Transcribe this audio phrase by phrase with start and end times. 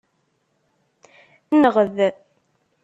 [1.61, 1.97] Nɣed.